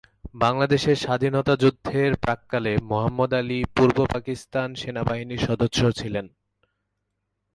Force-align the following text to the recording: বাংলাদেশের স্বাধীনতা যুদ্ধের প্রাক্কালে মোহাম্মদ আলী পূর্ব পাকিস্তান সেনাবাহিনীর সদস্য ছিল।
বাংলাদেশের 0.35 0.97
স্বাধীনতা 0.97 1.53
যুদ্ধের 1.55 2.11
প্রাক্কালে 2.15 2.73
মোহাম্মদ 2.89 3.31
আলী 3.33 3.59
পূর্ব 3.75 3.97
পাকিস্তান 4.13 4.67
সেনাবাহিনীর 4.75 5.45
সদস্য 5.47 5.79
ছিল। 5.99 6.15